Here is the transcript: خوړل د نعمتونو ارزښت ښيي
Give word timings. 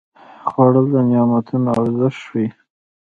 خوړل 0.49 0.85
د 0.93 0.95
نعمتونو 1.09 1.67
ارزښت 1.81 2.19
ښيي 2.27 2.47